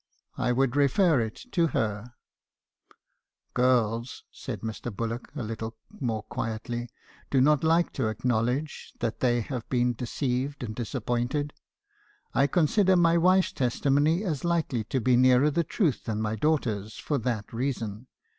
[0.35, 2.01] I would refer it to her."
[2.89, 2.95] 4
[3.53, 4.91] Girls,' said Mr.
[4.91, 6.89] Bullock, a little more quietly, f
[7.29, 11.53] do not like to acknowledge that they have been deceived and disappointed.
[12.33, 16.95] I consider my wife's testimony as likely to be nearer the truth than my daughter's,
[16.97, 18.07] for that reason.